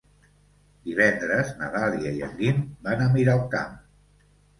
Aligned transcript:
Divendres 0.85 1.51
na 1.59 1.67
Dàlia 1.75 2.13
i 2.19 2.23
en 2.29 2.33
Guim 2.39 2.63
van 2.89 3.05
a 3.05 3.11
Miralcamp. 3.17 3.77